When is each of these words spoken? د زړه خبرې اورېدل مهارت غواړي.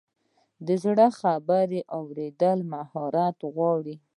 د 0.65 0.67
زړه 0.83 1.07
خبرې 1.19 1.81
اورېدل 1.97 2.57
مهارت 2.73 3.37
غواړي. 3.53 3.95